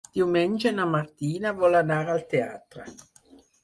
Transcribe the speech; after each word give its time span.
Diumenge 0.17 0.71
na 0.77 0.87
Martina 0.95 1.53
vol 1.61 1.79
anar 1.85 2.01
al 2.17 2.27
teatre. 2.37 2.93